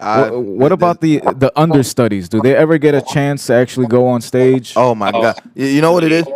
Uh, 0.00 0.04
I- 0.04 0.30
What, 0.30 0.42
what 0.44 0.72
about 0.72 1.00
the 1.00 1.20
the 1.36 1.52
understudies? 1.56 2.28
Do 2.28 2.40
they 2.40 2.54
ever 2.56 2.78
get 2.78 2.94
a 2.94 3.02
chance 3.02 3.46
to 3.46 3.54
actually 3.54 3.86
go 3.86 4.06
on 4.08 4.20
stage? 4.20 4.72
Oh 4.76 4.94
my 4.94 5.10
god! 5.12 5.36
You, 5.54 5.66
you 5.66 5.80
know 5.80 5.92
what 5.92 6.04
it 6.04 6.12
is? 6.12 6.26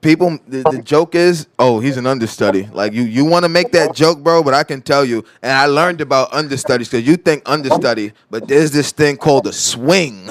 People, 0.00 0.36
the, 0.48 0.64
the 0.68 0.82
joke 0.82 1.14
is, 1.14 1.46
oh, 1.60 1.78
he's 1.78 1.96
an 1.96 2.06
understudy. 2.08 2.68
Like 2.72 2.92
you, 2.92 3.02
you 3.02 3.24
want 3.24 3.44
to 3.44 3.48
make 3.48 3.70
that 3.70 3.94
joke, 3.94 4.18
bro. 4.20 4.42
But 4.42 4.52
I 4.52 4.64
can 4.64 4.82
tell 4.82 5.04
you, 5.04 5.24
and 5.42 5.52
I 5.52 5.66
learned 5.66 6.00
about 6.00 6.32
understudies 6.32 6.88
because 6.88 7.06
you 7.06 7.16
think 7.16 7.42
understudy, 7.46 8.12
but 8.28 8.48
there's 8.48 8.72
this 8.72 8.90
thing 8.90 9.16
called 9.16 9.46
a 9.46 9.52
swing, 9.52 10.28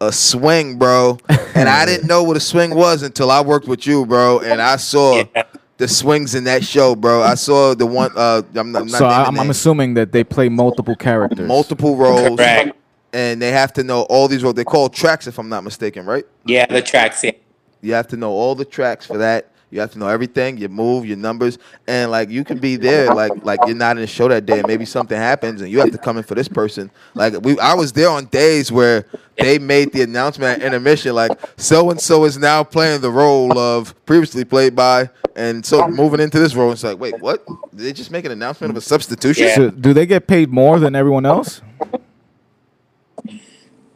a 0.00 0.10
swing, 0.10 0.76
bro. 0.76 1.18
And 1.54 1.68
I 1.68 1.86
didn't 1.86 2.08
know 2.08 2.24
what 2.24 2.36
a 2.36 2.40
swing 2.40 2.74
was 2.74 3.02
until 3.04 3.30
I 3.30 3.40
worked 3.42 3.68
with 3.68 3.86
you, 3.86 4.06
bro. 4.06 4.40
And 4.40 4.60
I 4.60 4.74
saw 4.74 5.22
Yeah. 5.36 5.44
The 5.76 5.88
swings 5.88 6.34
in 6.34 6.44
that 6.44 6.64
show, 6.64 6.94
bro. 6.94 7.22
I 7.22 7.34
saw 7.34 7.74
the 7.74 7.86
one. 7.86 8.10
Uh, 8.16 8.42
I'm 8.54 8.72
not, 8.72 8.82
I'm 8.82 8.88
not 8.88 8.98
so 8.98 9.06
I'm, 9.06 9.38
I'm 9.38 9.50
assuming 9.50 9.94
that 9.94 10.12
they 10.12 10.24
play 10.24 10.48
multiple 10.48 10.94
characters. 10.94 11.48
multiple 11.48 11.96
roles, 11.96 12.38
Correct. 12.38 12.76
and 13.12 13.42
they 13.42 13.50
have 13.50 13.72
to 13.74 13.84
know 13.84 14.02
all 14.02 14.28
these 14.28 14.42
roles. 14.42 14.54
They 14.54 14.64
call 14.64 14.88
tracks, 14.88 15.26
if 15.26 15.38
I'm 15.38 15.48
not 15.48 15.64
mistaken, 15.64 16.06
right? 16.06 16.24
Yeah, 16.44 16.66
the 16.66 16.82
tracks. 16.82 17.24
Yeah. 17.24 17.32
You 17.80 17.92
have 17.94 18.08
to 18.08 18.16
know 18.16 18.30
all 18.30 18.54
the 18.54 18.64
tracks 18.64 19.04
for 19.04 19.18
that. 19.18 19.50
You 19.74 19.80
have 19.80 19.90
to 19.90 19.98
know 19.98 20.06
everything, 20.06 20.56
your 20.56 20.68
move, 20.68 21.04
your 21.04 21.16
numbers, 21.16 21.58
and 21.88 22.08
like 22.08 22.30
you 22.30 22.44
can 22.44 22.58
be 22.58 22.76
there, 22.76 23.12
like 23.12 23.32
like 23.44 23.58
you're 23.66 23.74
not 23.74 23.96
in 23.96 24.02
the 24.02 24.06
show 24.06 24.28
that 24.28 24.46
day, 24.46 24.60
and 24.60 24.68
maybe 24.68 24.84
something 24.84 25.16
happens, 25.16 25.62
and 25.62 25.68
you 25.68 25.80
have 25.80 25.90
to 25.90 25.98
come 25.98 26.16
in 26.16 26.22
for 26.22 26.36
this 26.36 26.46
person. 26.46 26.92
Like 27.14 27.34
we, 27.42 27.58
I 27.58 27.74
was 27.74 27.92
there 27.92 28.08
on 28.08 28.26
days 28.26 28.70
where 28.70 29.04
they 29.36 29.58
made 29.58 29.92
the 29.92 30.02
announcement 30.02 30.62
at 30.62 30.66
intermission, 30.66 31.16
like 31.16 31.32
so 31.56 31.90
and 31.90 32.00
so 32.00 32.24
is 32.24 32.38
now 32.38 32.62
playing 32.62 33.00
the 33.00 33.10
role 33.10 33.58
of 33.58 33.96
previously 34.06 34.44
played 34.44 34.76
by, 34.76 35.10
and 35.34 35.66
so 35.66 35.88
moving 35.88 36.20
into 36.20 36.38
this 36.38 36.54
role. 36.54 36.70
It's 36.70 36.84
like, 36.84 37.00
wait, 37.00 37.20
what? 37.20 37.44
Did 37.70 37.80
they 37.80 37.92
just 37.92 38.12
make 38.12 38.24
an 38.24 38.30
announcement 38.30 38.70
of 38.70 38.76
a 38.76 38.80
substitution? 38.80 39.48
Yeah. 39.48 39.54
So 39.56 39.70
do 39.70 39.92
they 39.92 40.06
get 40.06 40.28
paid 40.28 40.50
more 40.50 40.78
than 40.78 40.94
everyone 40.94 41.26
else? 41.26 41.62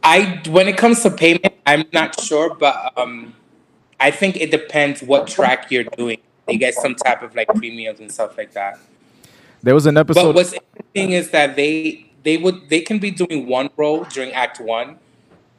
I 0.03 0.43
when 0.49 0.67
it 0.67 0.77
comes 0.77 1.05
to 1.05 1.11
payment, 1.13 1.55
I'm 1.65 1.85
not 1.93 2.21
sure, 2.21 2.53
but 2.57 2.99
um, 2.99 3.33
I 4.01 4.11
think 4.11 4.37
it 4.37 4.51
depends 4.51 5.03
what 5.03 5.27
track 5.27 5.71
you're 5.71 5.85
doing. 5.85 6.19
They 6.47 6.57
get 6.57 6.75
some 6.75 6.95
type 6.95 7.23
of 7.23 7.35
like 7.35 7.49
premiums 7.49 8.01
and 8.01 8.11
stuff 8.11 8.39
like 8.39 8.53
that. 8.53 8.79
There 9.63 9.75
was 9.75 9.87
an 9.87 9.97
episode. 9.97 10.23
But 10.23 10.35
what's 10.35 10.53
interesting 10.53 11.11
is 11.11 11.31
that 11.31 11.57
they 11.57 12.07
they 12.23 12.37
would 12.37 12.69
they 12.69 12.81
can 12.81 12.99
be 12.99 13.11
doing 13.11 13.47
one 13.47 13.71
role 13.77 14.05
during 14.05 14.33
Act 14.33 14.61
One, 14.61 14.99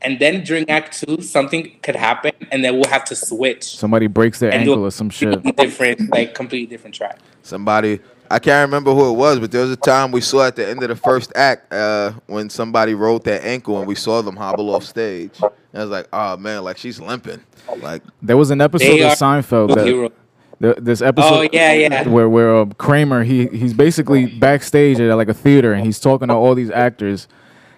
and 0.02 0.20
then 0.20 0.44
during 0.44 0.70
Act 0.70 1.00
Two 1.00 1.22
something 1.22 1.72
could 1.82 1.96
happen, 1.96 2.32
and 2.52 2.64
then 2.64 2.76
we'll 2.76 2.90
have 2.90 3.06
to 3.06 3.16
switch 3.16 3.64
Somebody 3.78 4.08
breaks 4.08 4.40
their 4.40 4.54
ankle 4.54 4.86
or 4.86 4.92
some 4.92 5.10
shit. 5.10 5.42
different 5.56 6.10
like 6.12 6.34
completely 6.36 6.68
different 6.68 6.96
track. 6.96 7.20
Somebody, 7.44 8.00
I 8.30 8.40
can't 8.40 8.68
remember 8.68 8.94
who 8.94 9.10
it 9.10 9.18
was, 9.18 9.40
but 9.40 9.52
there 9.52 9.62
was 9.62 9.72
a 9.72 9.76
time 9.78 10.12
we 10.12 10.22
saw 10.22 10.46
at 10.48 10.56
the 10.56 10.68
end 10.68 10.84
of 10.84 10.90
the 10.90 10.96
first 10.96 11.32
act 11.36 11.72
uh, 11.74 12.12
when 12.28 12.50
somebody 12.50 12.94
rolled 12.94 13.24
their 13.24 13.44
ankle 13.46 13.80
and 13.80 13.88
we 13.88 13.96
saw 13.96 14.22
them 14.22 14.36
hobble 14.36 14.74
off 14.74 14.84
stage. 14.84 15.32
And 15.42 15.52
I 15.74 15.80
was 15.80 15.90
like, 15.90 16.08
oh 16.14 16.38
man, 16.38 16.64
like 16.64 16.78
she's 16.78 17.00
limping. 17.00 17.42
Like, 17.78 18.02
There 18.22 18.38
was 18.38 18.52
an 18.52 18.62
episode 18.62 19.02
of 19.02 19.18
Seinfeld 19.18 19.76
that 19.76 19.86
Hero. 19.86 20.12
this 20.60 21.02
episode. 21.02 21.34
Oh, 21.34 21.50
yeah, 21.54 21.74
yeah. 21.74 22.08
Where 22.08 22.28
where 22.30 22.56
uh, 22.56 22.66
Kramer 22.78 23.24
he 23.24 23.48
he's 23.48 23.74
basically 23.74 24.26
backstage 24.26 25.00
at 25.00 25.16
like 25.16 25.30
a 25.30 25.34
theater 25.34 25.74
and 25.74 25.86
he's 25.86 26.00
talking 26.00 26.28
to 26.30 26.34
all 26.34 26.54
these 26.56 26.70
actors, 26.72 27.28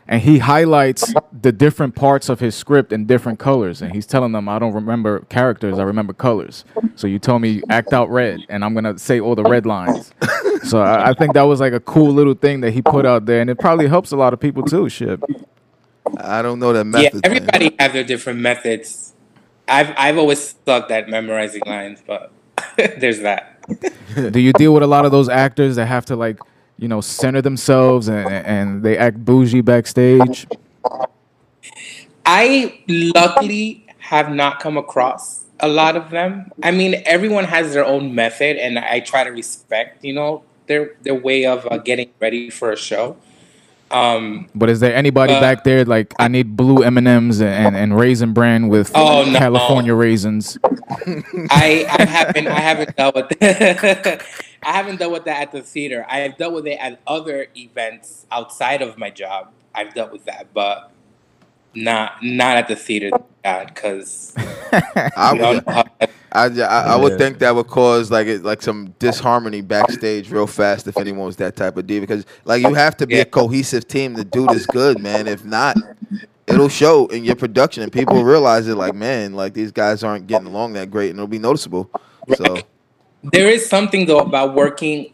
and 0.07 0.21
he 0.21 0.39
highlights 0.39 1.13
the 1.41 1.52
different 1.52 1.95
parts 1.95 2.27
of 2.30 2.39
his 2.39 2.55
script 2.55 2.91
in 2.91 3.05
different 3.05 3.39
colors, 3.39 3.81
and 3.81 3.94
he's 3.94 4.05
telling 4.05 4.31
them 4.31 4.49
I 4.49 4.59
don't 4.59 4.73
remember 4.73 5.19
characters, 5.30 5.80
I 5.80 5.83
remember 5.83 6.13
colors. 6.13 6.66
So 6.95 7.07
you 7.07 7.19
told 7.19 7.41
me 7.41 7.61
act 7.69 7.94
out 7.94 8.09
red, 8.09 8.41
and 8.49 8.63
I'm 8.66 8.73
gonna 8.73 8.97
say 8.99 9.19
all 9.19 9.35
the 9.35 9.44
red 9.44 9.66
lines. 9.66 10.11
so 10.63 10.81
I, 10.81 11.09
I 11.09 11.13
think 11.13 11.33
that 11.33 11.44
was 11.44 11.59
like 11.59 11.73
a 11.73 11.79
cool 11.79 12.11
little 12.11 12.33
thing 12.33 12.61
that 12.61 12.72
he 12.72 12.81
put 12.81 13.05
out 13.05 13.25
there, 13.25 13.41
and 13.41 13.49
it 13.49 13.59
probably 13.59 13.88
helps 13.88 14.11
a 14.11 14.17
lot 14.17 14.33
of 14.33 14.39
people 14.39 14.63
too. 14.63 14.89
Shit. 14.89 15.19
I 16.17 16.41
don't 16.41 16.59
know 16.59 16.73
that 16.73 16.85
Yeah, 16.85 17.09
method. 17.11 17.22
man. 17.23 17.35
everybody 17.38 17.75
have 17.79 17.94
their 17.94 18.03
different 18.03 18.39
methods. 18.39 19.13
I've 19.67 19.94
I've 19.97 20.17
always 20.17 20.55
sucked 20.66 20.91
at 20.91 21.07
memorizing 21.09 21.61
lines, 21.66 22.01
but 22.06 22.31
there's 22.75 23.19
that. 23.22 23.47
Do 24.31 24.39
you 24.39 24.51
deal 24.53 24.73
with 24.73 24.83
a 24.83 24.88
lot 24.88 25.06
of 25.06 25.12
those 25.12 25.29
actors 25.29 25.78
that 25.78 25.85
have 25.85 26.06
to 26.07 26.16
like, 26.18 26.39
you 26.81 26.88
know, 26.90 27.00
center 27.00 27.42
themselves 27.42 28.09
and 28.09 28.28
and 28.28 28.84
they 28.84 28.97
act 28.97 29.24
bougie 29.24 29.62
backstage? 29.62 30.47
I 32.25 32.80
luckily 32.88 33.86
have 34.00 34.31
not 34.31 34.59
come 34.59 34.78
across 34.78 35.46
a 35.59 35.68
lot 35.68 35.96
of 35.96 36.09
them. 36.09 36.52
I 36.64 36.72
mean, 36.72 37.02
everyone 37.06 37.46
has 37.46 37.74
their 37.74 37.86
own 37.86 38.14
method, 38.16 38.58
and 38.58 38.80
I 38.80 39.00
try 39.00 39.24
to 39.24 39.30
respect, 39.30 40.03
you 40.03 40.14
know, 40.14 40.44
their 40.68 40.96
their 41.03 41.16
way 41.16 41.46
of 41.46 41.68
uh, 41.69 41.78
getting 41.78 42.09
ready 42.19 42.50
for 42.50 42.72
a 42.72 42.78
show. 42.78 43.16
Um, 43.92 44.48
But 44.56 44.69
is 44.69 44.80
there 44.80 44.96
anybody 44.96 45.34
Uh, 45.34 45.42
back 45.42 45.66
there 45.66 45.84
like 45.84 46.13
I 46.18 46.30
need 46.30 46.56
blue 46.56 46.81
M 46.81 46.98
and 46.98 47.08
M's 47.08 47.42
and 47.42 47.75
and 47.75 47.96
raisin 47.98 48.31
bran 48.34 48.69
with 48.69 48.90
Oh, 48.96 49.25
no. 49.25 49.38
California 49.38 49.94
raisins? 49.94 50.58
I 51.52 51.86
I 52.00 52.06
haven't 52.08 52.48
I 52.48 52.59
haven't 52.59 52.96
dealt 52.96 53.16
with 53.16 53.28
I 54.63 54.73
haven't 54.73 54.99
dealt 54.99 55.13
with 55.13 55.25
that 55.25 55.41
at 55.41 55.51
the 55.51 55.61
theater. 55.61 56.05
I 56.09 56.19
have 56.19 56.38
dealt 56.38 56.53
with 56.53 56.67
it 56.67 56.77
at 56.79 56.99
other 57.07 57.47
events 57.55 58.25
outside 58.31 58.81
of 58.81 58.97
my 58.97 59.09
job. 59.09 59.51
I've 59.75 59.94
dealt 59.94 60.11
with 60.11 60.25
that, 60.25 60.53
but 60.53 60.91
not 61.75 62.23
not 62.23 62.57
at 62.57 62.67
the 62.67 62.75
theater. 62.75 63.11
God, 63.44 63.67
because 63.73 64.33
I 65.16 65.33
would, 65.33 65.63
I, 66.33 66.45
I, 66.45 66.45
I 66.47 66.95
would 66.97 67.17
think 67.17 67.39
that 67.39 67.55
would 67.55 67.67
cause 67.67 68.11
like 68.11 68.27
like 68.44 68.61
some 68.61 68.95
disharmony 69.00 69.61
backstage 69.61 70.31
real 70.31 70.47
fast 70.47 70.88
if 70.88 71.00
anyone 71.00 71.25
was 71.25 71.38
that 71.38 71.55
type 71.55 71.77
of 71.77 71.88
diva 71.88 72.01
because 72.05 72.25
like 72.45 72.61
you 72.61 72.73
have 72.75 72.97
to 72.97 73.07
be 73.07 73.17
Yeah. 73.17 73.21
a 73.21 73.25
cohesive 73.25 73.88
team 73.88 74.16
to 74.17 74.25
do 74.25 74.47
this 74.47 74.67
good, 74.67 75.00
man. 75.00 75.27
If 75.27 75.45
not, 75.45 75.79
it'll 76.47 76.69
show 76.69 77.07
in 77.07 77.25
your 77.25 77.35
production 77.35 77.83
and 77.83 77.91
people 77.91 78.23
realize 78.25 78.67
it. 78.67 78.75
Like 78.75 78.95
man, 78.95 79.33
like 79.33 79.53
these 79.53 79.71
guys 79.71 80.03
aren't 80.03 80.27
getting 80.27 80.47
along 80.47 80.73
that 80.73 80.91
great, 80.91 81.11
and 81.11 81.19
it'll 81.19 81.27
be 81.27 81.39
noticeable. 81.39 81.91
So 82.27 82.67
There 83.23 83.47
is 83.47 83.67
something 83.67 84.05
though 84.05 84.19
about 84.19 84.55
working 84.55 85.13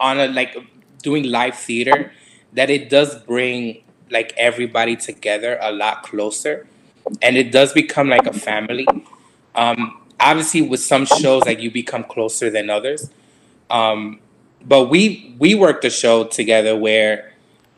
on 0.00 0.18
a 0.18 0.26
like 0.26 0.56
doing 1.02 1.24
live 1.24 1.56
theater 1.56 2.12
that 2.52 2.70
it 2.70 2.88
does 2.88 3.16
bring 3.22 3.82
like 4.10 4.32
everybody 4.36 4.96
together 4.96 5.58
a 5.60 5.72
lot 5.72 6.02
closer 6.02 6.66
and 7.20 7.36
it 7.36 7.50
does 7.52 7.72
become 7.72 8.08
like 8.08 8.26
a 8.26 8.32
family. 8.32 8.86
Um 9.54 9.98
obviously 10.18 10.62
with 10.62 10.80
some 10.80 11.04
shows 11.04 11.44
like 11.44 11.60
you 11.60 11.70
become 11.70 12.04
closer 12.04 12.50
than 12.50 12.70
others. 12.70 13.10
Um 13.70 14.20
but 14.64 14.84
we 14.86 15.34
we 15.38 15.54
worked 15.54 15.84
a 15.84 15.90
show 15.90 16.24
together 16.24 16.76
where 16.76 17.32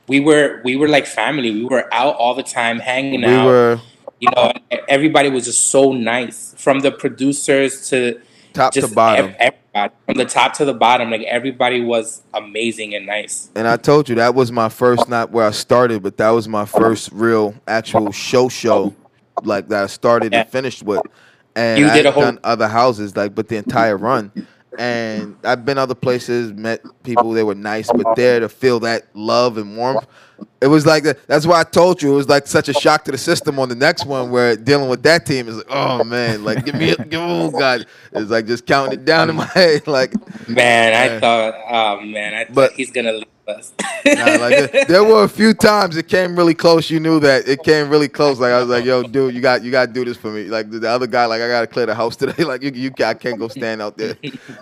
we 0.07 0.21
were 0.21 0.61
we 0.65 0.77
were 0.77 0.89
like 0.89 1.07
family. 1.07 1.51
We 1.51 1.65
were 1.65 1.93
out 1.93 2.15
all 2.17 2.35
the 2.35 2.43
time 2.43 2.79
hanging 2.79 3.23
we 3.23 3.27
out 3.27 3.47
were 3.47 3.81
you 4.21 4.31
know 4.37 4.53
everybody 4.89 5.29
was 5.29 5.47
just 5.47 5.69
so 5.69 5.93
nice 5.93 6.55
from 6.57 6.81
the 6.81 6.93
producers 6.93 7.89
to 7.91 8.21
top 8.53 8.73
to 8.73 8.87
bottom. 8.89 9.35
ev- 9.39 9.55
everybody 9.75 9.95
from 10.07 10.15
the 10.19 10.25
top 10.25 10.53
to 10.55 10.65
the 10.65 10.75
bottom 10.75 11.11
like 11.11 11.23
everybody 11.23 11.81
was 11.83 12.23
amazing 12.33 12.95
and 12.95 13.07
nice 13.07 13.51
And 13.57 13.67
I 13.67 13.77
told 13.77 14.09
you 14.09 14.15
that 14.17 14.35
was 14.35 14.53
my 14.53 14.69
first, 14.69 15.09
not 15.09 15.31
where 15.31 15.47
I 15.47 15.51
started, 15.51 16.03
but 16.03 16.17
that 16.19 16.31
was 16.31 16.49
my 16.49 16.65
first 16.65 17.11
real 17.13 17.55
actual 17.67 18.13
show 18.13 18.49
show, 18.49 18.95
like 19.43 19.69
that 19.69 19.85
I 19.85 19.87
started 19.87 20.33
Yeah. 20.33 20.41
and 20.43 20.49
finished 20.51 20.83
with. 20.83 21.03
And 21.57 21.79
You 21.79 21.89
I 21.89 21.95
did 21.95 22.07
a 22.07 22.09
had 22.09 22.15
whole- 22.15 22.23
done 22.25 22.39
other 22.45 22.69
houses, 22.69 23.17
like, 23.17 23.35
but 23.35 23.49
the 23.49 23.57
entire 23.57 23.97
run. 23.97 24.33
And 24.79 25.37
I've 25.45 25.65
been 25.65 25.79
other 25.79 25.95
places, 25.95 26.53
met 26.53 26.83
people, 27.03 27.31
they 27.33 27.43
were 27.43 27.55
nice, 27.55 27.91
but 27.93 28.17
there 28.17 28.41
to 28.41 28.49
feel 28.49 28.81
that 28.81 29.05
love 29.15 29.57
and 29.59 29.77
warmth. 29.77 30.07
It 30.61 30.67
was 30.67 30.85
like 30.85 31.05
that. 31.05 31.27
That's 31.29 31.47
why 31.47 31.61
I 31.61 31.65
told 31.65 32.03
you 32.03 32.13
it 32.13 32.17
was 32.17 32.29
like 32.29 32.47
such 32.47 32.69
a 32.69 32.73
shock 32.73 33.05
to 33.05 33.13
the 33.13 33.19
system 33.19 33.59
on 33.59 33.69
the 33.69 33.75
next 33.77 34.05
one 34.07 34.31
where 34.31 34.57
dealing 34.57 34.89
with 34.89 35.03
that 35.05 35.27
team 35.27 35.47
is 35.49 35.57
like, 35.59 35.67
oh 35.71 36.03
man, 36.03 36.43
like 36.45 36.65
give 36.65 36.75
me, 36.75 36.91
a, 36.91 36.97
give 36.97 37.21
oh 37.21 37.51
god, 37.51 37.87
it's 38.13 38.31
like 38.31 38.47
just 38.47 38.67
counting 38.67 38.95
it 39.01 39.05
down 39.05 39.31
in 39.31 39.37
my 39.37 39.45
head, 39.47 39.87
like 39.87 40.13
man 40.49 40.93
i 40.95 41.21
thought 41.21 41.55
oh 41.71 42.01
man 42.05 42.35
i 42.35 42.45
thought 42.45 42.55
But- 42.55 42.73
he's 42.73 42.91
gonna 42.91 43.23
Nah, 44.07 44.37
like 44.37 44.57
there- 44.57 44.85
there 44.87 45.05
were 45.05 45.25
a 45.25 45.29
few 45.29 45.55
times 45.55 45.97
it 45.97 46.09
came 46.09 46.37
really 46.37 46.55
close. 46.55 46.91
You 46.91 47.01
knew 47.01 47.21
that 47.21 47.49
it 47.49 47.63
came 47.63 47.89
really 47.91 48.09
close. 48.09 48.39
Like 48.41 48.53
I 48.53 48.61
was 48.61 48.69
like, 48.69 48.85
"Yo, 48.85 49.03
dude, 49.03 49.35
you 49.35 49.41
got 49.41 49.63
you 49.65 49.71
got 49.71 49.87
to 49.87 49.93
do 49.93 50.05
this 50.05 50.17
for 50.17 50.31
me." 50.31 50.45
Like 50.45 50.71
the, 50.71 50.79
the 50.79 50.89
other 50.89 51.07
guy, 51.07 51.27
like 51.27 51.41
I 51.43 51.49
got 51.49 51.63
to 51.63 51.67
clear 51.67 51.87
the 51.87 51.95
house 51.95 52.17
today. 52.23 52.45
Like 52.45 52.63
you, 52.63 52.71
you, 52.75 52.91
I 53.05 53.15
can't 53.15 53.39
go 53.39 53.49
stand 53.49 53.83
out 53.83 53.97
there. 53.99 54.17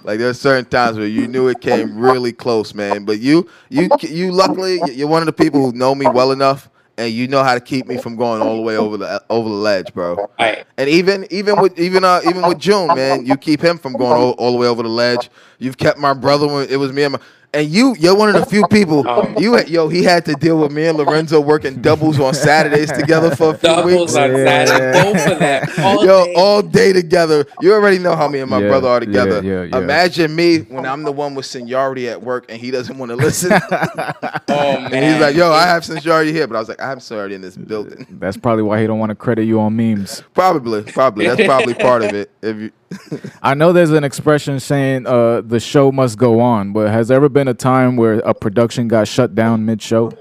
Like 0.05 0.19
there's 0.19 0.41
certain 0.41 0.65
times 0.65 0.97
where 0.99 1.07
you 1.07 1.29
knew 1.29 1.49
it 1.49 1.61
came 1.61 1.97
really 1.97 2.33
close, 2.33 2.75
man. 2.75 3.05
But 3.05 3.19
you, 3.21 3.49
you, 3.69 3.91
you, 4.01 4.33
luckily, 4.33 4.81
you're 4.93 5.09
one 5.09 5.23
of 5.23 5.27
the 5.27 5.33
people 5.33 5.61
who 5.61 5.77
know 5.77 5.95
me 5.95 6.09
well 6.09 6.33
enough, 6.33 6.71
and 6.99 7.13
you 7.13 7.29
know 7.29 7.43
how 7.43 7.55
to 7.55 7.61
keep 7.61 7.87
me 7.87 7.97
from 7.97 8.17
going 8.17 8.43
all 8.43 8.57
the 8.57 8.63
way 8.63 8.77
over 8.77 8.97
the 8.97 9.23
over 9.31 9.49
the 9.49 9.55
ledge, 9.55 9.93
bro. 9.95 10.21
right 10.39 10.65
And 10.79 10.89
even 10.89 11.27
even 11.31 11.59
with 11.59 11.79
even 11.79 12.05
uh 12.05 12.21
even 12.25 12.45
with 12.47 12.59
June, 12.59 12.95
man, 12.95 13.27
you 13.27 13.37
keep 13.37 13.61
him 13.61 13.79
from 13.79 13.97
going 13.97 14.17
all, 14.17 14.33
all 14.33 14.53
the 14.53 14.59
way 14.59 14.67
over 14.69 14.83
the 14.83 14.89
ledge. 14.89 15.31
You've 15.59 15.79
kept 15.79 15.99
my 15.99 16.15
brother 16.15 16.47
when 16.47 16.69
it 16.69 16.77
was 16.77 16.93
me 16.93 17.03
and 17.05 17.13
my 17.15 17.21
And 17.55 17.69
you, 17.69 17.95
you're 17.99 18.17
one 18.17 18.31
of 18.35 18.35
the 18.37 18.47
few 18.47 18.67
people. 18.69 19.07
Um, 19.07 19.35
you, 19.39 19.53
had- 19.53 19.69
yo, 19.69 19.89
he 19.89 20.03
had 20.03 20.25
to 20.25 20.33
deal 20.33 20.59
with 20.59 20.73
me 20.73 20.87
and 20.87 20.97
Lorenzo 20.97 21.39
working 21.39 21.83
doubles 21.83 22.19
on 22.19 22.33
Saturdays 22.33 22.91
together 22.91 23.37
for 23.37 23.51
a 23.51 23.59
few 23.59 23.69
Doubles 23.69 23.85
weeks. 24.01 24.17
on 24.17 24.31
Yeah. 24.35 24.65
Saturday, 24.65 25.03
both 25.03 25.27
of 25.33 25.39
them. 25.39 25.69
All 25.85 26.03
Yo, 26.05 26.25
day. 26.25 26.35
all 26.35 26.63
day 26.63 26.93
together. 26.95 27.45
You 27.61 27.75
already 27.75 27.99
know 27.99 28.17
how 28.17 28.27
me 28.29 28.41
and 28.41 28.49
my 28.51 28.59
Yeah, 28.59 28.69
brother 28.69 28.89
are 28.89 29.01
together. 29.01 29.43
yeah, 29.45 29.65
yeah. 29.65 29.77
Imagine 29.79 30.35
me 30.35 30.61
when 30.61 30.87
I'm 30.87 31.03
the 31.03 31.13
one 31.13 31.35
with 31.35 31.45
seniority 31.45 32.09
at 32.09 32.23
work 32.23 32.47
and 32.49 32.59
he 32.59 32.71
doesn't 32.71 32.97
want 32.97 33.11
to 33.11 33.17
listen. 33.17 33.53
oh 33.73 34.81
man. 34.81 34.95
and 34.95 35.05
he's 35.13 35.21
like, 35.21 35.37
"Yo, 35.37 35.53
I 35.53 35.67
have 35.67 35.85
seniority 35.85 36.33
here," 36.33 36.47
but 36.47 36.57
I 36.57 36.59
was 36.59 36.69
like, 36.71 36.81
"I 36.81 36.89
have 36.89 37.03
seniority 37.03 37.35
in 37.35 37.43
this 37.43 37.57
building." 37.57 38.07
That's 38.11 38.37
probably 38.39 38.63
why 38.63 38.81
he 38.81 38.87
don't 38.87 38.99
want 38.99 39.11
to 39.11 39.15
credit 39.17 39.45
you 39.45 39.61
on 39.61 39.77
memes. 39.77 40.23
Probably, 40.35 40.83
probably. 40.85 41.27
That's 41.27 41.45
probably 41.45 41.75
part 41.75 42.03
of 42.03 42.15
it. 42.15 42.31
If 42.41 42.57
you, 42.57 42.71
I 43.43 43.55
know 43.55 43.73
there's 43.73 43.91
an 43.91 44.05
expression 44.05 44.61
saying 44.61 45.07
uh, 45.07 45.43
the 45.43 45.61
show 45.61 45.93
must 45.93 46.19
go 46.19 46.41
on, 46.41 46.73
but 46.73 46.91
has 46.91 47.09
there 47.09 47.17
ever 47.17 47.29
been 47.29 47.49
a 47.49 47.55
time 47.55 47.97
where 47.97 48.15
a 48.21 48.35
production 48.35 48.89
got 48.89 49.09
shut 49.09 49.35
down 49.35 49.65
mid-show? 49.65 50.13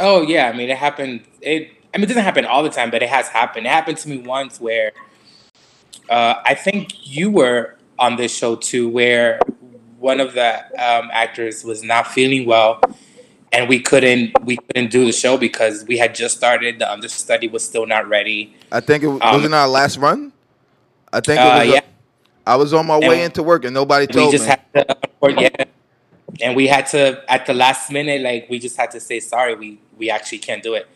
Oh 0.00 0.22
yeah, 0.22 0.48
I 0.48 0.56
mean 0.56 0.70
it 0.70 0.76
happened. 0.76 1.22
It 1.40 1.70
I 1.94 1.98
mean 1.98 2.04
it 2.04 2.08
doesn't 2.08 2.24
happen 2.24 2.44
all 2.44 2.62
the 2.62 2.70
time, 2.70 2.90
but 2.90 3.02
it 3.02 3.08
has 3.08 3.28
happened. 3.28 3.66
It 3.66 3.70
happened 3.70 3.98
to 3.98 4.08
me 4.08 4.18
once 4.18 4.60
where 4.60 4.92
uh, 6.10 6.34
I 6.44 6.54
think 6.54 6.92
you 7.06 7.30
were 7.30 7.76
on 7.98 8.16
this 8.16 8.36
show 8.36 8.56
too, 8.56 8.88
where 8.88 9.38
one 9.98 10.20
of 10.20 10.34
the 10.34 10.56
um, 10.82 11.10
actors 11.12 11.64
was 11.64 11.82
not 11.82 12.08
feeling 12.08 12.46
well, 12.46 12.80
and 13.52 13.68
we 13.68 13.78
couldn't 13.80 14.32
we 14.44 14.56
couldn't 14.56 14.90
do 14.90 15.04
the 15.06 15.12
show 15.12 15.36
because 15.38 15.84
we 15.84 15.96
had 15.96 16.14
just 16.14 16.36
started. 16.36 16.80
The 16.80 16.90
understudy 16.90 17.48
was 17.48 17.64
still 17.64 17.86
not 17.86 18.08
ready. 18.08 18.54
I 18.72 18.80
think 18.80 19.04
it 19.04 19.08
was, 19.08 19.20
Um, 19.22 19.36
wasn't 19.36 19.54
our 19.54 19.68
last 19.68 19.96
run. 19.96 20.32
I 21.14 21.20
think 21.20 21.38
it 21.40 21.46
Uh, 21.46 21.58
was. 21.60 21.68
yeah, 21.74 21.80
I 22.46 22.56
was 22.56 22.74
on 22.74 22.86
my 22.86 22.98
way 22.98 23.16
And 23.22 23.26
into 23.26 23.42
work 23.42 23.64
and 23.64 23.72
nobody 23.72 24.06
we 24.06 24.12
told 24.12 24.32
just 24.32 24.44
me. 24.44 24.50
had 24.50 24.60
to 24.74 24.96
yeah, 25.40 25.64
and 26.42 26.56
we 26.56 26.66
had 26.66 26.86
to 26.88 27.22
at 27.28 27.46
the 27.46 27.54
last 27.54 27.90
minute, 27.90 28.20
like 28.22 28.46
we 28.50 28.58
just 28.58 28.76
had 28.76 28.90
to 28.90 29.00
say 29.00 29.20
sorry. 29.20 29.54
We 29.54 29.78
we 29.98 30.10
actually 30.10 30.38
can't 30.38 30.62
do 30.62 30.74
it. 30.74 30.86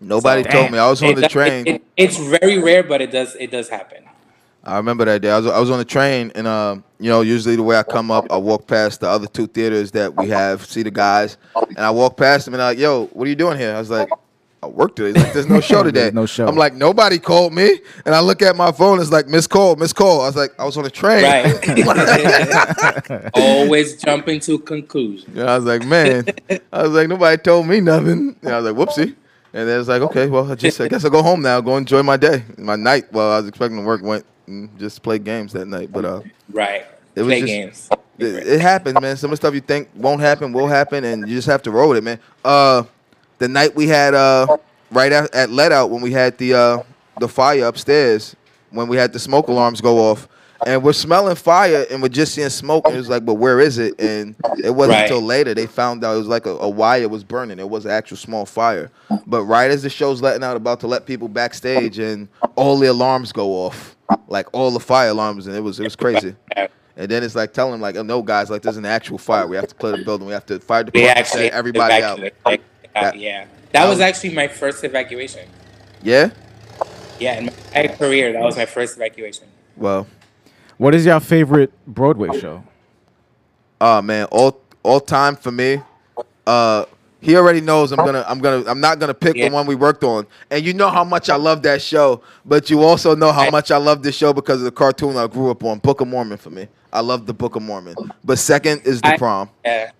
Nobody 0.00 0.42
So- 0.44 0.50
told 0.50 0.70
me. 0.70 0.78
I 0.78 0.88
was 0.88 1.02
on 1.02 1.08
It 1.10 1.14
the 1.16 1.22
does- 1.22 1.32
train. 1.32 1.66
it- 1.66 1.82
it's 1.96 2.16
very 2.18 2.58
rare, 2.58 2.82
but 2.82 3.00
it 3.00 3.10
does 3.10 3.34
it 3.40 3.50
does 3.50 3.68
happen. 3.68 4.04
I 4.64 4.76
remember 4.76 5.04
that 5.06 5.22
day. 5.22 5.30
I 5.30 5.38
was 5.38 5.46
I 5.46 5.58
was 5.58 5.70
on 5.70 5.78
the 5.78 5.84
train, 5.84 6.30
and 6.34 6.46
um, 6.46 6.84
you 7.00 7.08
know, 7.10 7.22
usually 7.22 7.56
the 7.56 7.62
way 7.62 7.76
I 7.78 7.82
come 7.82 8.10
up, 8.10 8.26
I 8.30 8.36
walk 8.36 8.66
past 8.66 9.00
the 9.00 9.08
other 9.08 9.26
two 9.26 9.46
theaters 9.46 9.90
that 9.92 10.14
we 10.14 10.28
have, 10.28 10.66
see 10.66 10.82
the 10.82 10.90
guys, 10.90 11.38
and 11.56 11.78
I 11.78 11.90
walk 11.90 12.16
past 12.18 12.44
them, 12.44 12.54
and 12.54 12.62
I'm 12.62 12.68
like, 12.70 12.78
"Yo, 12.78 13.06
what 13.14 13.24
are 13.26 13.30
you 13.30 13.34
doing 13.36 13.56
here?" 13.58 13.74
I 13.74 13.78
was 13.78 13.88
like, 13.88 14.08
"I 14.62 14.66
work 14.66 14.96
today." 14.96 15.12
He's 15.18 15.24
like, 15.24 15.32
"There's 15.34 15.48
no 15.48 15.60
show 15.70 15.82
today." 15.82 16.10
No 16.12 16.26
show. 16.26 16.46
I'm 16.46 16.56
like, 16.56 16.74
"Nobody 16.74 17.18
called 17.18 17.52
me," 17.52 17.80
and 18.04 18.14
I 18.14 18.20
look 18.20 18.42
at 18.42 18.56
my 18.56 18.72
phone. 18.72 19.00
It's 19.00 19.10
like, 19.10 19.28
"Miss 19.28 19.46
call, 19.46 19.76
miss 19.76 19.92
call." 19.92 20.22
I 20.22 20.26
was 20.26 20.36
like, 20.36 20.52
"I 20.58 20.64
was 20.64 20.76
on 20.76 20.84
a 20.86 20.90
train." 20.90 21.24
Right. 21.24 23.30
Always 23.34 23.96
jumping 23.96 24.40
to 24.40 24.58
conclusions. 24.58 25.36
And 25.38 25.48
I 25.48 25.56
was 25.58 25.64
like, 25.64 25.84
"Man," 25.86 26.26
I 26.72 26.82
was 26.82 26.92
like, 26.92 27.08
"Nobody 27.08 27.36
told 27.42 27.66
me 27.66 27.80
nothing." 27.80 28.36
And 28.42 28.52
I 28.52 28.60
was 28.60 28.72
like, 28.72 28.88
"Whoopsie." 28.88 29.14
And 29.54 29.66
then 29.66 29.80
it's 29.80 29.88
like, 29.88 30.02
okay, 30.02 30.28
well, 30.28 30.50
I 30.52 30.54
just 30.54 30.78
I 30.80 30.88
guess 30.88 31.04
I'll 31.06 31.10
go 31.10 31.22
home 31.22 31.40
now, 31.40 31.60
go 31.62 31.78
enjoy 31.78 32.02
my 32.02 32.18
day. 32.18 32.44
My 32.58 32.76
night, 32.76 33.10
well, 33.12 33.32
I 33.32 33.38
was 33.40 33.48
expecting 33.48 33.78
to 33.78 33.82
work, 33.82 34.02
went 34.02 34.26
and 34.46 34.78
just 34.78 35.02
play 35.02 35.18
games 35.18 35.54
that 35.54 35.64
night. 35.66 35.90
But 35.90 36.04
uh, 36.04 36.20
Right. 36.52 36.84
It 37.16 37.22
was 37.22 37.28
Play 37.28 37.40
just- 37.40 37.46
games. 37.46 37.88
it, 38.18 38.46
it 38.46 38.60
happens, 38.60 39.00
man. 39.00 39.16
Some 39.16 39.28
of 39.28 39.30
the 39.32 39.36
stuff 39.38 39.54
you 39.54 39.62
think 39.62 39.88
won't 39.94 40.20
happen 40.20 40.52
will 40.52 40.68
happen, 40.68 41.02
and 41.04 41.26
you 41.26 41.34
just 41.34 41.48
have 41.48 41.62
to 41.62 41.70
roll 41.70 41.88
with 41.88 41.98
it, 41.98 42.04
man. 42.04 42.20
Uh, 42.44 42.82
the 43.38 43.48
night 43.48 43.74
we 43.74 43.86
had 43.88 44.14
uh, 44.14 44.56
right 44.90 45.12
at, 45.12 45.34
at 45.34 45.50
let 45.50 45.72
out 45.72 45.90
when 45.90 46.00
we 46.02 46.12
had 46.12 46.36
the 46.38 46.54
uh, 46.54 46.82
the 47.20 47.28
fire 47.28 47.64
upstairs, 47.66 48.34
when 48.70 48.88
we 48.88 48.96
had 48.96 49.12
the 49.12 49.18
smoke 49.18 49.48
alarms 49.48 49.80
go 49.80 49.98
off, 49.98 50.28
and 50.66 50.82
we're 50.82 50.92
smelling 50.92 51.36
fire 51.36 51.86
and 51.90 52.02
we're 52.02 52.08
just 52.08 52.34
seeing 52.34 52.48
smoke, 52.48 52.86
and 52.86 52.94
it 52.94 52.98
was 52.98 53.08
like, 53.08 53.24
but 53.24 53.34
where 53.34 53.60
is 53.60 53.78
it? 53.78 54.00
And 54.00 54.34
it 54.62 54.70
wasn't 54.70 54.94
Right. 54.96 55.02
until 55.02 55.20
later 55.22 55.54
they 55.54 55.66
found 55.66 56.04
out 56.04 56.14
it 56.14 56.18
was 56.18 56.26
like 56.28 56.46
a, 56.46 56.50
a 56.58 56.68
wire 56.68 57.08
was 57.08 57.24
burning. 57.24 57.58
It 57.58 57.68
was 57.68 57.84
an 57.84 57.90
actual 57.92 58.16
small 58.16 58.44
fire, 58.46 58.90
but 59.26 59.44
right 59.44 59.70
as 59.70 59.82
the 59.82 59.90
show's 59.90 60.20
letting 60.22 60.42
out, 60.44 60.56
about 60.56 60.80
to 60.80 60.86
let 60.86 61.06
people 61.06 61.28
backstage, 61.28 61.98
and 61.98 62.28
all 62.56 62.78
the 62.78 62.86
alarms 62.88 63.32
go 63.32 63.50
off, 63.52 63.96
like 64.28 64.46
all 64.52 64.70
the 64.70 64.80
fire 64.80 65.10
alarms, 65.10 65.46
and 65.46 65.54
it 65.56 65.60
was 65.60 65.78
it 65.80 65.84
was 65.84 65.96
crazy. 65.96 66.34
And 67.00 67.08
then 67.08 67.22
it's 67.22 67.36
like 67.36 67.52
telling 67.52 67.70
them 67.70 67.80
like, 67.80 67.94
oh, 67.94 68.02
no, 68.02 68.22
guys, 68.22 68.50
like 68.50 68.60
there's 68.62 68.76
an 68.76 68.84
actual 68.84 69.18
fire. 69.18 69.46
We 69.46 69.54
have 69.54 69.68
to 69.68 69.74
clear 69.76 69.96
the 69.96 70.04
building. 70.04 70.26
We 70.26 70.32
have 70.32 70.44
to 70.46 70.58
fire 70.58 70.82
department 70.82 71.16
everybody 71.52 71.94
out. 72.02 72.18
Evacuated. 73.00 73.04
Like, 73.04 73.04
uh, 73.04 73.10
That- 73.12 73.18
yeah. 73.18 73.44
That 73.72 73.88
was 73.88 73.98
that- 73.98 74.08
actually 74.08 74.34
my 74.34 74.48
first 74.48 74.82
evacuation. 74.84 75.48
Yeah. 76.02 76.30
Yeah, 77.18 77.38
in 77.38 77.50
my 77.74 77.88
career, 77.88 78.32
that 78.32 78.42
was 78.42 78.56
my 78.56 78.66
first 78.66 78.96
evacuation. 78.96 79.46
Well, 79.76 80.06
What 80.76 80.94
is 80.94 81.04
your 81.04 81.18
favorite 81.20 81.72
Broadway 81.86 82.38
show? 82.38 82.62
oh 83.80 84.00
man, 84.02 84.26
all 84.30 84.60
all 84.84 85.00
time 85.00 85.34
for 85.36 85.50
me. 85.50 85.80
Uh, 86.46 86.84
he 87.20 87.36
already 87.36 87.60
knows 87.60 87.90
I'm 87.90 87.96
gonna 88.04 88.24
I'm 88.28 88.38
gonna 88.38 88.62
I'm 88.70 88.80
not 88.80 89.00
gonna 89.00 89.12
pick 89.14 89.34
Yeah. 89.36 89.48
the 89.48 89.54
one 89.54 89.66
we 89.66 89.74
worked 89.74 90.04
on. 90.04 90.26
And 90.50 90.64
you 90.64 90.72
know 90.72 90.88
how 90.88 91.02
much 91.02 91.28
I 91.28 91.34
love 91.36 91.62
that 91.64 91.82
show, 91.82 92.22
but 92.44 92.70
you 92.70 92.82
also 92.84 93.16
know 93.16 93.32
how 93.32 93.50
much 93.50 93.72
I 93.72 93.76
love 93.76 94.04
this 94.04 94.14
show 94.14 94.32
because 94.32 94.60
of 94.60 94.64
the 94.66 94.70
cartoon 94.70 95.16
I 95.16 95.26
grew 95.26 95.50
up 95.50 95.64
on, 95.64 95.78
Book 95.80 96.00
of 96.00 96.06
Mormon 96.06 96.38
for 96.38 96.50
me. 96.50 96.68
I 96.92 97.00
love 97.00 97.26
the 97.26 97.34
Book 97.34 97.56
of 97.56 97.62
Mormon. 97.62 97.96
But 98.24 98.38
second 98.38 98.82
is 98.84 99.00
the 99.00 99.08
I- 99.14 99.16
prom. 99.18 99.50
Yeah. 99.64 99.90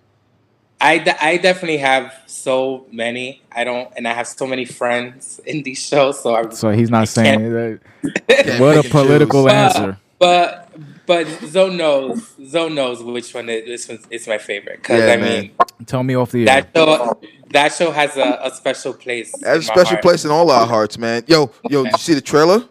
I, 0.81 0.97
de- 0.99 1.23
I 1.25 1.37
definitely 1.37 1.77
have 1.79 2.13
so 2.25 2.85
many. 2.91 3.41
I 3.51 3.63
don't, 3.65 3.91
and 3.97 4.07
I 4.07 4.13
have 4.13 4.27
so 4.27 4.47
many 4.47 4.65
friends 4.65 5.39
in 5.45 5.63
these 5.63 5.79
shows. 5.85 6.21
So 6.21 6.35
I'm, 6.35 6.51
So 6.51 6.69
he's 6.71 6.89
not 6.89 7.07
saying 7.09 7.51
that. 7.53 7.79
What 8.59 8.85
a 8.85 8.89
political 8.89 9.43
choose. 9.45 9.53
answer. 9.53 9.97
but 10.19 10.71
but 11.05 11.27
Zoe 11.45 11.75
knows. 11.75 12.33
Zoe 12.45 12.69
knows 12.69 13.03
which 13.03 13.33
one 13.33 13.49
is, 13.49 13.65
this 13.65 13.89
one 13.89 13.99
is 14.11 14.27
my 14.27 14.37
favorite. 14.37 14.77
Because 14.81 14.99
Yeah, 14.99 15.13
I 15.13 15.17
man. 15.17 15.41
mean, 15.41 15.51
Tell 15.85 16.03
me 16.03 16.15
off 16.15 16.31
the 16.31 16.41
air. 16.41 16.45
that 16.45 16.69
show 16.75 17.19
that 17.51 17.73
show 17.73 17.91
has 17.91 18.15
a, 18.15 18.39
a 18.43 18.51
special 18.51 18.93
place. 18.93 19.31
That's 19.33 19.43
a 19.45 19.51
in 19.53 19.57
my 19.57 19.61
special 19.63 19.85
heart. 19.91 20.01
place 20.03 20.23
in 20.25 20.31
all 20.31 20.49
our 20.51 20.67
hearts, 20.67 20.97
man. 20.97 21.23
Yo, 21.27 21.51
yo, 21.69 21.83
did 21.83 21.93
you 21.93 21.97
see 21.97 22.13
the 22.13 22.21
trailer? 22.21 22.63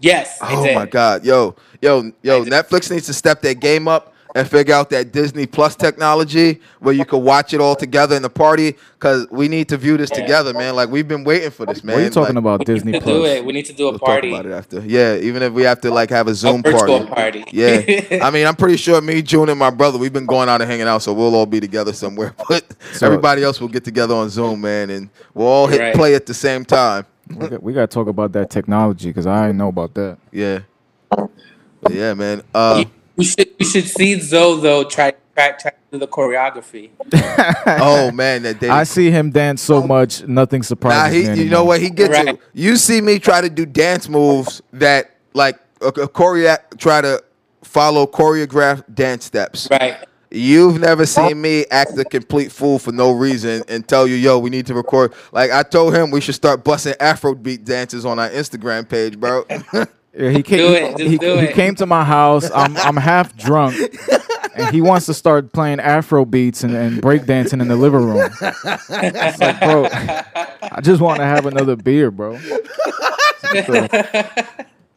Yes. 0.00 0.38
it 0.40 0.46
Oh 0.48 0.64
did. 0.64 0.74
my 0.74 0.86
god, 0.86 1.24
yo, 1.24 1.54
yo, 1.82 2.10
yo! 2.22 2.44
Netflix 2.44 2.90
needs 2.90 3.06
to 3.06 3.12
step 3.12 3.42
their 3.42 3.54
game 3.54 3.86
up 3.88 4.14
and 4.34 4.48
figure 4.48 4.74
out 4.74 4.90
that 4.90 5.12
Disney 5.12 5.46
Plus 5.46 5.74
technology 5.76 6.60
where 6.78 6.94
you 6.94 7.04
can 7.04 7.22
watch 7.24 7.52
it 7.52 7.60
all 7.60 7.74
together 7.74 8.14
in 8.16 8.22
the 8.22 8.30
party. 8.30 8.76
Cause 8.98 9.26
we 9.30 9.48
need 9.48 9.68
to 9.70 9.76
view 9.76 9.96
this 9.96 10.10
Yeah. 10.12 10.26
togetking, 10.26 10.54
man. 10.54 10.76
Like 10.76 10.88
we've 10.90 11.08
been 11.08 11.24
waiting 11.24 11.50
for 11.50 11.64
this, 11.66 11.82
man. 11.82 11.94
what 11.96 12.02
are 12.02 12.04
you 12.04 12.10
talking 12.10 12.34
Like, 12.34 12.42
about, 12.42 12.64
Disney 12.66 12.92
Plus? 12.92 13.04
do 13.04 13.24
it. 13.24 13.44
We 13.44 13.52
need 13.52 13.64
to 13.66 13.72
do 13.72 13.88
a 13.88 13.90
We'll 13.92 13.98
talk 13.98 14.06
party. 14.08 14.28
about 14.32 14.46
it 14.46 14.52
after. 14.52 14.80
Yeah, 14.80 15.16
even 15.16 15.42
if 15.42 15.52
we 15.52 15.62
have 15.62 15.80
to 15.80 15.90
like 15.90 16.10
have 16.10 16.28
a 16.28 16.32
A 16.32 16.34
Zoom 16.34 16.62
virtual 16.62 17.06
party. 17.06 17.42
party. 17.42 17.44
Yeah, 17.52 18.18
I 18.22 18.30
mean, 18.30 18.46
I'm 18.46 18.56
pretty 18.56 18.76
sure 18.76 19.00
me, 19.00 19.22
June, 19.22 19.48
and 19.48 19.58
my 19.58 19.70
brother, 19.70 19.98
we've 19.98 20.12
been 20.12 20.26
going 20.26 20.48
out 20.48 20.60
and 20.60 20.70
hanging 20.70 20.86
out, 20.86 21.02
so 21.02 21.12
we'll 21.12 21.34
all 21.34 21.46
be 21.46 21.60
together 21.60 21.92
somewhere. 21.92 22.34
But 22.48 22.64
So- 22.92 23.06
everybody 23.06 23.42
else 23.42 23.60
will 23.60 23.68
get 23.68 23.84
together 23.84 24.14
on 24.14 24.28
Zoom, 24.28 24.60
man, 24.60 24.90
and 24.90 25.08
we'll 25.34 25.46
all 25.48 25.66
hit 25.66 25.80
Right. 25.80 25.94
play 25.94 26.14
at 26.14 26.26
the 26.26 26.34
same 26.34 26.64
time. 26.64 27.06
We 27.34 27.48
got, 27.48 27.62
we 27.62 27.72
got 27.72 27.82
to 27.90 27.94
talk 27.94 28.08
about 28.08 28.32
that 28.32 28.50
technology 28.50 29.08
because 29.08 29.26
I 29.26 29.52
know 29.52 29.68
about 29.68 29.94
that. 29.94 30.18
Yeah, 30.32 30.60
But 31.08 31.92
yeah, 31.94 32.12
man. 32.14 32.42
Uh, 32.54 32.84
we 33.16 33.24
should 33.24 33.48
we 33.58 33.64
should 33.66 33.86
see 33.86 34.18
Zoe 34.20 34.60
though 34.60 34.84
try 34.84 35.12
try 35.34 35.52
try 35.52 35.70
to 35.70 35.76
do 35.92 35.98
the 35.98 36.08
choreography. 36.08 36.90
oh 37.80 38.10
man, 38.12 38.42
that 38.44 38.60
day. 38.60 38.68
I 38.68 38.84
see 38.84 39.10
him 39.10 39.30
dance 39.30 39.62
so 39.62 39.82
much, 39.86 40.26
nothing 40.26 40.62
surprises 40.62 41.26
Nah, 41.26 41.32
he, 41.34 41.36
me 41.38 41.44
you 41.44 41.50
know 41.50 41.64
what 41.64 41.80
he 41.80 41.90
gets 41.90 42.10
Right. 42.10 42.28
it. 42.28 42.40
You 42.52 42.76
see 42.76 43.00
me 43.00 43.18
try 43.18 43.40
to 43.40 43.50
do 43.50 43.66
dance 43.66 44.08
moves 44.08 44.62
that 44.74 45.16
like 45.34 45.58
a, 45.80 45.88
a 45.88 46.08
choreo 46.08 46.56
try 46.78 47.00
to 47.00 47.22
follow 47.62 48.06
choreographed 48.06 48.94
dance 48.94 49.24
steps. 49.24 49.68
Right. 49.70 49.96
You've 50.32 50.78
never 50.78 51.06
seen 51.06 51.40
me 51.40 51.64
act 51.72 51.98
a 51.98 52.04
complete 52.04 52.52
fool 52.52 52.78
for 52.78 52.92
no 52.92 53.10
reason 53.10 53.64
and 53.66 53.86
tell 53.88 54.06
you, 54.06 54.14
yo, 54.14 54.38
we 54.38 54.48
need 54.48 54.64
to 54.66 54.74
record. 54.74 55.12
Like 55.32 55.50
I 55.50 55.64
told 55.64 55.92
him, 55.92 56.12
we 56.12 56.20
should 56.20 56.36
start 56.36 56.62
busting 56.62 56.92
Afrobeat 56.94 57.64
dances 57.64 58.04
on 58.06 58.20
our 58.20 58.30
Instagram 58.30 58.88
page, 58.88 59.18
bro. 59.18 59.44
Yeah, 60.14 60.30
he 60.30 60.42
came. 60.42 60.58
Do 60.58 60.72
it, 60.74 60.96
just 60.96 61.10
he, 61.10 61.18
do 61.18 61.36
he 61.38 61.48
came 61.48 61.74
to 61.76 61.86
my 61.86 62.04
house. 62.04 62.50
I'm 62.54 62.76
I'm 62.78 62.96
half 62.96 63.36
drunk, 63.36 63.76
and 64.54 64.74
he 64.74 64.80
wants 64.82 65.06
to 65.06 65.14
start 65.14 65.52
playing 65.52 65.80
Afro 65.80 66.24
beats 66.24 66.64
and, 66.64 66.74
and 66.74 67.02
breakdancing 67.02 67.60
in 67.62 67.68
the 67.68 67.76
living 67.76 68.04
room. 68.06 68.30
It's 68.40 69.40
like, 69.40 69.60
bro, 69.60 69.86
I 69.90 70.80
just 70.82 71.00
want 71.00 71.18
to 71.20 71.24
have 71.26 71.46
another 71.46 71.76
beer, 71.76 72.10
bro. 72.10 72.38
What 72.38 72.66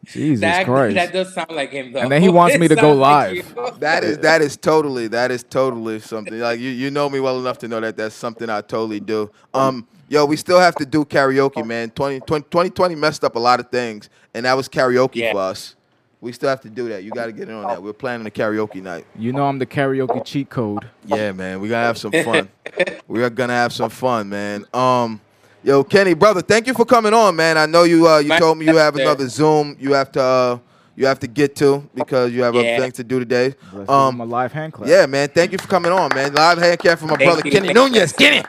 Jesus 0.05 0.41
That, 0.41 0.65
Christ! 0.65 0.95
that 0.95 1.13
does 1.13 1.33
sound 1.33 1.51
like 1.51 1.71
him 1.71 1.93
though. 1.93 1.99
And 2.01 2.11
then 2.11 2.21
he 2.21 2.29
wants 2.29 2.57
me 2.57 2.67
to 2.67 2.75
go 2.77 2.95
sounds 2.95 2.99
like 2.99 3.45
live. 3.55 3.79
that 3.79 4.03
is 4.03 4.17
that 4.19 4.41
is 4.41 4.57
totally 4.57 5.07
that 5.09 5.31
is 5.31 5.43
totally 5.43 5.99
something. 5.99 6.39
Like 6.39 6.59
you 6.59 6.69
you 6.71 6.91
know 6.91 7.09
me 7.09 7.19
well 7.19 7.39
enough 7.39 7.59
to 7.59 7.67
know 7.67 7.79
that 7.79 7.97
that's 7.97 8.15
something 8.15 8.49
I 8.49 8.61
totally 8.61 8.99
do. 8.99 9.31
Um, 9.53 9.87
yo, 10.13 10.25
we 10.25 10.37
still 10.37 10.59
have 10.59 10.75
to 10.75 10.85
do 10.85 11.03
karaoke, 11.03 11.65
man. 11.65 11.89
20, 11.89 12.19
20 12.21 12.43
2020 12.45 12.95
messed 12.95 13.23
up 13.23 13.35
a 13.35 13.39
lot 13.39 13.59
of 13.59 13.69
things, 13.69 14.09
and 14.33 14.45
that 14.45 14.53
was 14.55 14.69
karaoke 14.69 15.15
Yeah. 15.15 15.31
for 15.33 15.39
us. 15.39 15.75
We 16.21 16.31
still 16.31 16.47
have 16.49 16.61
to 16.61 16.69
do 16.69 16.87
that. 16.89 17.03
You 17.03 17.11
got 17.11 17.25
to 17.25 17.33
get 17.33 17.49
in 17.49 17.55
on 17.55 17.67
that. 17.67 17.83
We're 17.83 17.91
planning 17.91 18.25
a 18.25 18.29
karaoke 18.29 18.81
night. 18.81 19.05
you 19.17 19.33
know 19.33 19.45
I'm 19.45 19.59
the 19.59 19.65
karaoke 19.65 20.23
cheat 20.23 20.49
code. 20.49 20.87
Yeah, 21.05 21.31
man. 21.33 21.59
We 21.59 21.67
gotta 21.67 21.85
have 21.87 21.97
some 21.97 22.11
fun. 22.11 22.47
we 23.07 23.23
are 23.23 23.29
gonna 23.29 23.53
have 23.53 23.73
some 23.73 23.89
fun, 23.89 24.29
man. 24.29 24.65
Um, 24.73 25.19
yo, 25.63 25.83
Kenny, 25.83 26.13
brother, 26.13 26.41
thank 26.41 26.67
you 26.67 26.73
for 26.73 26.85
coming 26.85 27.13
on, 27.13 27.35
man. 27.35 27.57
I 27.57 27.65
know 27.65 27.83
you. 27.83 28.07
Uh, 28.07 28.19
you 28.19 28.29
My 28.29 28.39
told 28.39 28.57
me 28.57 28.65
you 28.65 28.77
have 28.77 28.95
another 28.95 29.27
Zoom. 29.27 29.75
You 29.79 29.93
have 29.93 30.11
to. 30.13 30.21
Uh, 30.21 30.57
you 30.95 31.07
have 31.07 31.19
to 31.21 31.27
get 31.27 31.55
to 31.55 31.89
because 31.95 32.31
you 32.31 32.43
have 32.43 32.55
other 32.55 32.63
Yeah. 32.63 32.77
things 32.79 32.93
to 32.93 33.03
do 33.03 33.17
today. 33.17 33.55
Let's 33.73 33.79
give 33.79 33.89
Um, 33.89 34.21
a 34.21 34.25
live 34.25 34.51
hand 34.53 34.73
clap. 34.73 34.87
yeah, 34.87 35.07
man. 35.07 35.27
Thank 35.27 35.51
you 35.51 35.57
for 35.57 35.67
coming 35.67 35.91
on, 35.91 36.09
man. 36.13 36.31
Live 36.35 36.59
hand 36.59 36.77
clap 36.77 36.99
for 36.99 37.07
my 37.07 37.15
Thank 37.15 37.27
brother 37.29 37.41
you. 37.43 37.51
Kenny 37.51 37.73
Thank 37.73 37.77
you. 37.79 37.89
Nunez. 37.95 38.13
Kenny. 38.13 38.43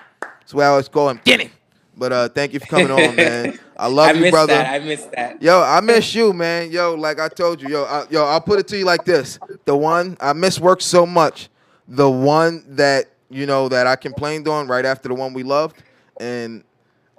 That's 0.45 0.53
where 0.53 0.71
I 0.71 0.77
was 0.77 0.91
going. 0.91 1.17
Kenny. 1.25 1.51
But 1.97 2.13
uh, 2.13 2.29
thank 2.29 2.53
you 2.53 2.61
for 2.61 2.67
coming 2.67 2.91
on, 2.91 3.17
man. 3.17 3.59
I 3.79 3.87
love 3.87 4.09
you. 4.09 4.13
I 4.13 4.15
you, 4.17 4.21
missed 4.21 4.33
brother. 4.33 4.53
that. 4.53 4.75
I 4.75 4.85
missed 4.85 5.13
that. 5.13 5.41
Yo, 5.41 5.63
I 5.63 5.81
miss 5.81 6.15
you, 6.15 6.35
man. 6.35 6.71
Yo, 6.71 6.95
like 6.95 7.19
I 7.19 7.29
told 7.29 7.63
you, 7.63 7.69
yo, 7.69 7.85
I, 7.85 8.05
yo, 8.11 8.25
I'll 8.25 8.43
put 8.43 8.59
it 8.59 8.69
to 8.69 8.79
you 8.79 8.85
like 8.85 9.07
this: 9.07 9.39
the 9.65 9.75
one 9.75 10.19
I 10.21 10.35
miss 10.35 10.61
work 10.61 10.83
so 10.83 11.07
much, 11.07 11.49
the 11.89 12.11
one 12.11 12.63
that 12.77 13.07
you 13.31 13.47
know 13.47 13.71
that 13.71 13.87
I 13.87 13.97
complained 13.97 14.47
on 14.47 14.69
right 14.69 14.85
after 14.85 15.09
the 15.09 15.15
one 15.15 15.33
we 15.33 15.45
loved, 15.45 15.83
and 16.21 16.63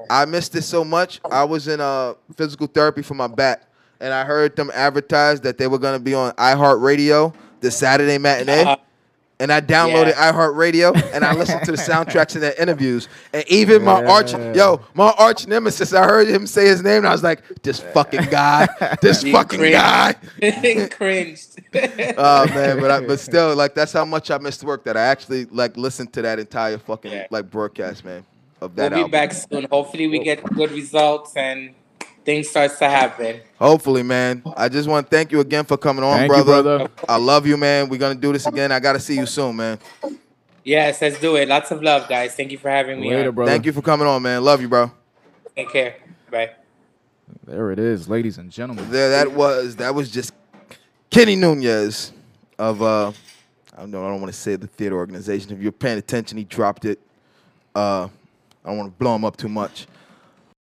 I 0.08 0.26
missed 0.26 0.56
it 0.56 0.62
so 0.62 0.84
much. 0.84 1.20
I 1.32 1.46
was 1.46 1.68
in 1.68 1.82
uh 1.82 2.14
physical 2.36 2.68
therapy 2.68 3.02
for 3.02 3.16
my 3.16 3.28
back, 3.28 3.64
and 4.00 4.14
I 4.14 4.24
heard 4.24 4.56
them 4.56 4.70
advertise 4.72 5.42
that 5.42 5.58
they 5.58 5.66
were 5.66 5.80
gonna 5.80 6.00
be 6.00 6.14
on 6.14 6.32
iHeartRadio 6.34 7.34
the 7.62 7.72
Saturday 7.72 8.20
matinee. 8.20 8.64
Uh, 8.66 8.78
And 9.40 9.52
I 9.52 9.60
downloaded 9.60 10.12
Yeah. 10.16 10.32
iHeartRadio 10.32 11.12
and 11.14 11.26
I 11.26 11.34
listened 11.34 11.66
to 11.66 11.72
the 11.72 11.78
soundtracks 11.92 12.36
and 12.36 12.44
their 12.44 12.54
interviews. 12.54 13.10
And 13.34 13.44
even 13.50 13.84
my 13.84 14.02
arch, 14.06 14.32
yo, 14.32 14.80
my 14.94 15.14
arch 15.18 15.46
nemesis, 15.46 15.92
I 15.94 16.06
heard 16.06 16.30
him 16.30 16.48
say 16.48 16.68
his 16.68 16.82
name 16.82 17.00
and 17.00 17.08
I 17.08 17.12
was 17.12 17.22
like, 17.24 17.42
this 17.62 17.82
fucking 17.82 18.28
guy, 18.32 18.66
this 19.02 19.24
You 19.24 19.34
fucking 19.34 19.60
cringed. 19.60 19.74
guy. 19.78 20.16
cringed. 20.92 21.60
Oh 22.18 22.46
man, 22.48 22.80
but 22.80 22.92
I, 22.92 23.02
but 23.06 23.20
still, 23.20 23.54
like 23.56 23.76
that's 23.76 23.92
how 23.92 24.06
much 24.06 24.32
I 24.32 24.38
missed 24.38 24.64
work 24.64 24.86
that 24.86 24.96
I 24.96 25.02
actually 25.02 25.46
like 25.46 25.76
listened 25.76 26.14
to 26.14 26.22
that 26.22 26.40
entire 26.40 26.78
fucking 26.78 27.12
Yeah. 27.12 27.28
like 27.30 27.52
broadcast, 27.52 28.06
man, 28.06 28.24
of 28.62 28.74
that, 28.76 28.92
we'll 28.92 29.00
be 29.00 29.02
album. 29.02 29.12
back 29.12 29.34
soon. 29.34 29.68
Hopefully, 29.70 30.08
we 30.08 30.20
get 30.20 30.44
good 30.46 30.72
results 30.72 31.36
and 31.36 31.74
things 32.26 32.50
starts 32.50 32.80
to 32.80 32.90
happen. 32.90 33.40
Hopefully, 33.60 34.04
man. 34.04 34.42
I 34.58 34.68
just 34.68 34.90
want 34.90 35.10
to 35.10 35.16
thank 35.16 35.32
you 35.32 35.40
again 35.40 35.64
for 35.64 35.78
coming 35.78 36.04
on, 36.04 36.18
Thank 36.18 36.32
you, 36.36 36.44
brother. 36.44 36.78
brother. 36.80 36.92
I 37.08 37.18
love 37.18 37.48
you, 37.48 37.56
man. 37.56 37.88
We're 37.88 38.00
gonna 38.00 38.16
do 38.16 38.34
this 38.34 38.46
again. 38.48 38.72
I 38.72 38.80
gotta 38.80 39.00
see 39.00 39.16
you 39.16 39.26
soon, 39.26 39.56
man. 39.56 39.80
Yes, 40.64 41.00
let's 41.02 41.20
do 41.20 41.36
it. 41.36 41.48
Lots 41.48 41.70
of 41.72 41.84
love, 41.84 42.10
guys. 42.10 42.36
Thank 42.36 42.52
you 42.52 42.58
for 42.58 42.70
having 42.70 43.00
me. 43.00 43.12
Later, 43.12 43.30
on. 43.30 43.36
brother. 43.36 43.52
Thank 43.52 43.66
you 43.68 43.72
for 43.72 43.84
coming 43.84 44.08
on, 44.08 44.22
man. 44.24 44.44
Love 44.44 44.62
you, 44.62 44.68
bro. 44.68 44.92
Take 45.56 45.72
care. 45.72 45.96
Bye. 46.32 46.52
There 47.46 47.72
it 47.72 47.80
is, 47.80 48.10
ladies 48.10 48.40
and 48.40 48.52
gentlemen. 48.52 48.90
There, 48.90 49.10
that 49.12 49.32
was 49.32 49.76
that 49.78 49.94
was 49.94 50.10
just 50.10 50.34
Kenny 51.12 51.36
Nunez 51.36 52.12
of 52.58 52.82
uh, 52.82 53.12
I 53.76 53.82
don't 53.82 53.92
know. 53.92 54.04
I 54.04 54.10
don't 54.10 54.22
want 54.22 54.34
to 54.34 54.40
say 54.40 54.56
the 54.56 54.68
theater 54.68 54.96
organization. 54.96 55.52
If 55.52 55.60
you're 55.60 55.72
paying 55.72 56.00
attention, 56.00 56.38
he 56.38 56.44
dropped 56.44 56.86
it. 56.86 57.00
Uh, 57.76 58.08
I 58.64 58.70
don't 58.70 58.78
want 58.78 58.92
to 58.92 58.98
blow 58.98 59.16
him 59.16 59.24
up 59.24 59.38
too 59.38 59.50
much. 59.50 59.86